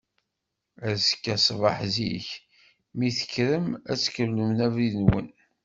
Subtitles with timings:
[0.89, 2.27] Azekka ṣṣbeḥ zik,
[2.97, 5.27] mi d-tekkrem ad tkemmlem abrid-nwen.